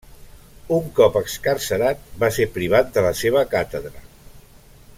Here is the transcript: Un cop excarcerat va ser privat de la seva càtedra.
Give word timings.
Un 0.77 0.87
cop 0.99 1.19
excarcerat 1.19 2.01
va 2.23 2.29
ser 2.37 2.47
privat 2.57 2.89
de 2.97 3.05
la 3.09 3.13
seva 3.21 3.45
càtedra. 3.53 4.03